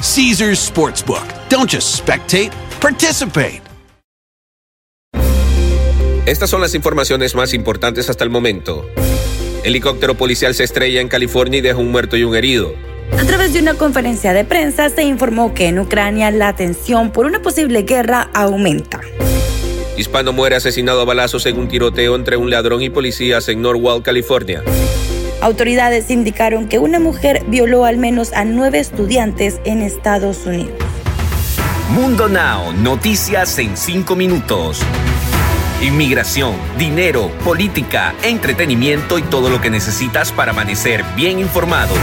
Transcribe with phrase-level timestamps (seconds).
[0.00, 1.26] Caesar's Sportsbook.
[1.48, 3.62] Don't just spectate, participate.
[6.24, 8.86] Estas son las informaciones más importantes hasta el momento.
[9.64, 12.74] Helicóptero policial se estrella en California y deja un muerto y un herido.
[13.18, 17.26] A través de una conferencia de prensa se informó que en Ucrania la tensión por
[17.26, 19.00] una posible guerra aumenta.
[19.96, 24.04] Hispano muere asesinado a balazos en un tiroteo entre un ladrón y policías en Norwalk,
[24.04, 24.62] California.
[25.40, 30.74] Autoridades indicaron que una mujer violó al menos a nueve estudiantes en Estados Unidos.
[31.90, 34.80] Mundo Now, noticias en cinco minutos.
[35.80, 41.94] Inmigración, dinero, política, entretenimiento y todo lo que necesitas para amanecer bien informado.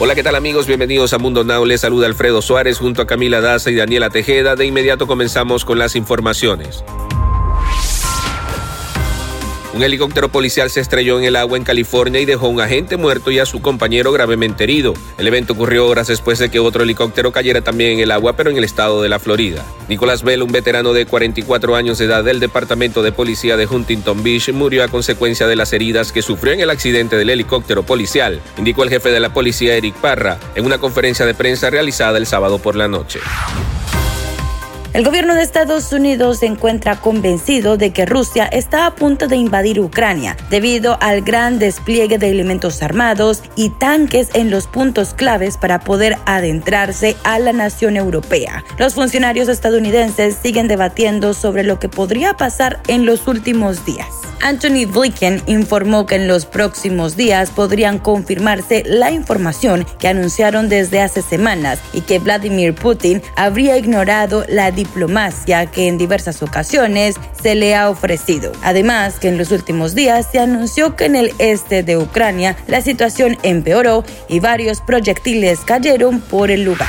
[0.00, 0.66] Hola, ¿qué tal amigos?
[0.66, 1.66] Bienvenidos a Mundo Now.
[1.66, 4.56] Les saluda Alfredo Suárez junto a Camila Daza y Daniela Tejeda.
[4.56, 6.82] De inmediato comenzamos con las informaciones.
[9.74, 12.98] Un helicóptero policial se estrelló en el agua en California y dejó a un agente
[12.98, 14.92] muerto y a su compañero gravemente herido.
[15.16, 18.50] El evento ocurrió horas después de que otro helicóptero cayera también en el agua, pero
[18.50, 19.64] en el estado de la Florida.
[19.88, 24.22] Nicolás Bell, un veterano de 44 años de edad del Departamento de Policía de Huntington
[24.22, 28.42] Beach, murió a consecuencia de las heridas que sufrió en el accidente del helicóptero policial,
[28.58, 32.26] indicó el jefe de la policía Eric Parra en una conferencia de prensa realizada el
[32.26, 33.20] sábado por la noche.
[34.94, 39.36] El gobierno de Estados Unidos se encuentra convencido de que Rusia está a punto de
[39.36, 45.56] invadir Ucrania debido al gran despliegue de elementos armados y tanques en los puntos claves
[45.56, 48.64] para poder adentrarse a la nación europea.
[48.78, 54.21] Los funcionarios estadounidenses siguen debatiendo sobre lo que podría pasar en los últimos días.
[54.42, 61.00] Anthony Blinken informó que en los próximos días podrían confirmarse la información que anunciaron desde
[61.00, 67.54] hace semanas y que Vladimir Putin habría ignorado la diplomacia que en diversas ocasiones se
[67.54, 68.52] le ha ofrecido.
[68.62, 72.80] Además, que en los últimos días se anunció que en el este de Ucrania la
[72.80, 76.88] situación empeoró y varios proyectiles cayeron por el lugar.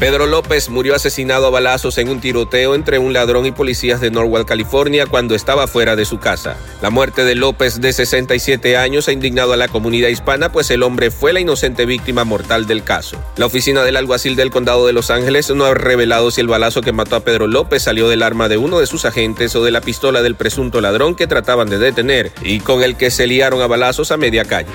[0.00, 4.10] Pedro López murió asesinado a balazos en un tiroteo entre un ladrón y policías de
[4.10, 6.56] Norwalk, California, cuando estaba fuera de su casa.
[6.80, 10.84] La muerte de López, de 67 años, ha indignado a la comunidad hispana, pues el
[10.84, 13.22] hombre fue la inocente víctima mortal del caso.
[13.36, 16.80] La oficina del alguacil del condado de Los Ángeles no ha revelado si el balazo
[16.80, 19.70] que mató a Pedro López salió del arma de uno de sus agentes o de
[19.70, 23.60] la pistola del presunto ladrón que trataban de detener y con el que se liaron
[23.60, 24.70] a balazos a media calle.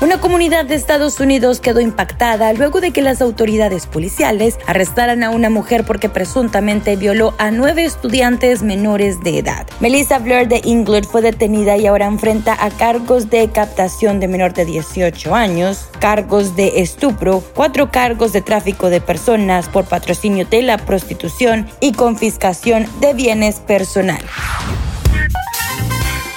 [0.00, 5.30] Una comunidad de Estados Unidos quedó impactada luego de que las autoridades policiales arrestaran a
[5.30, 9.66] una mujer porque presuntamente violó a nueve estudiantes menores de edad.
[9.80, 14.54] Melissa Blair de England fue detenida y ahora enfrenta a cargos de captación de menor
[14.54, 20.62] de 18 años, cargos de estupro, cuatro cargos de tráfico de personas por patrocinio de
[20.62, 24.30] la prostitución y confiscación de bienes personales.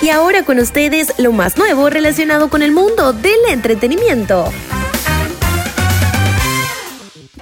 [0.01, 4.51] Y ahora con ustedes lo más nuevo relacionado con el mundo del entretenimiento.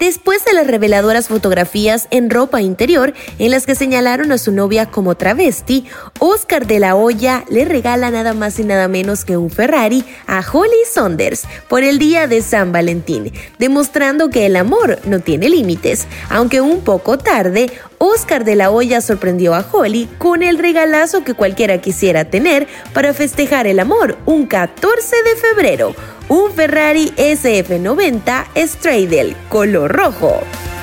[0.10, 4.88] Después de las reveladoras fotografías en ropa interior en las que señalaron a su novia
[4.88, 5.86] como travesti,
[6.18, 10.42] Oscar de la Hoya le regala nada más y nada menos que un Ferrari a
[10.42, 16.08] Holly Saunders por el día de San Valentín, demostrando que el amor no tiene límites.
[16.32, 21.36] Aunque un poco tarde, Oscar de la Hoya sorprendió a Holly con el regalazo que
[21.36, 25.96] cualquiera quisiera tener para festejar el amor un 14 de febrero
[26.30, 30.79] un Ferrari SF90 Stradle color rojo.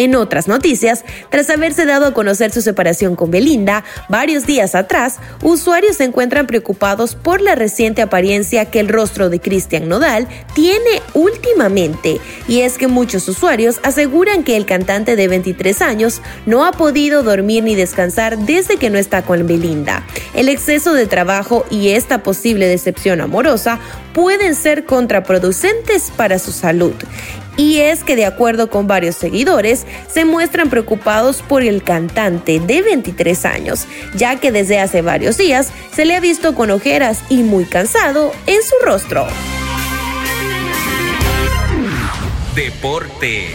[0.00, 5.18] En otras noticias, tras haberse dado a conocer su separación con Belinda, varios días atrás,
[5.42, 11.02] usuarios se encuentran preocupados por la reciente apariencia que el rostro de Cristian Nodal tiene
[11.12, 12.18] últimamente.
[12.48, 17.22] Y es que muchos usuarios aseguran que el cantante de 23 años no ha podido
[17.22, 20.06] dormir ni descansar desde que no está con Belinda.
[20.32, 23.78] El exceso de trabajo y esta posible decepción amorosa
[24.14, 26.94] pueden ser contraproducentes para su salud.
[27.56, 32.82] Y es que de acuerdo con varios seguidores, se muestran preocupados por el cantante de
[32.82, 37.42] 23 años, ya que desde hace varios días se le ha visto con ojeras y
[37.42, 39.26] muy cansado en su rostro.
[42.54, 43.54] Deportes.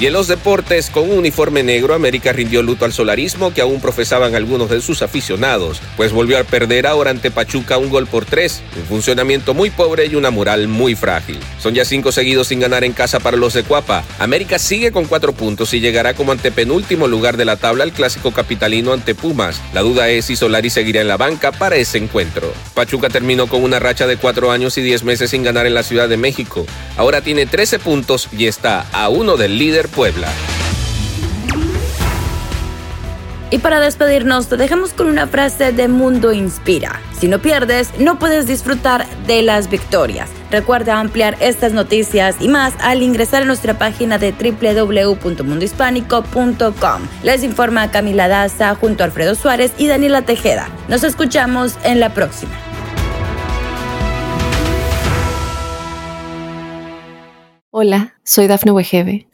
[0.00, 3.80] Y en los deportes, con un uniforme negro, América rindió luto al solarismo que aún
[3.80, 8.24] profesaban algunos de sus aficionados, pues volvió a perder ahora ante Pachuca un gol por
[8.24, 11.38] tres, un funcionamiento muy pobre y una moral muy frágil.
[11.60, 14.02] Son ya cinco seguidos sin ganar en casa para los de Cuapa.
[14.18, 18.32] América sigue con cuatro puntos y llegará como antepenúltimo lugar de la tabla al clásico
[18.32, 19.60] capitalino ante Pumas.
[19.72, 22.52] La duda es si Solari seguirá en la banca para ese encuentro.
[22.74, 25.84] Pachuca terminó con una racha de cuatro años y diez meses sin ganar en la
[25.84, 26.66] Ciudad de México.
[26.96, 30.28] Ahora tiene 13 puntos y está a uno del líder Puebla.
[33.54, 37.00] Y para despedirnos, te dejamos con una frase de Mundo Inspira.
[37.16, 40.28] Si no pierdes, no puedes disfrutar de las victorias.
[40.50, 47.02] Recuerda ampliar estas noticias y más al ingresar a nuestra página de www.mundohispánico.com.
[47.22, 50.68] Les informa Camila Daza junto a Alfredo Suárez y Daniela Tejeda.
[50.88, 52.50] Nos escuchamos en la próxima.
[57.70, 59.28] Hola, soy Dafne Wegebe